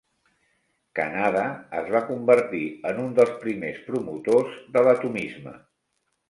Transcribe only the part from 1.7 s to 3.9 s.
es va convertir en un dels primers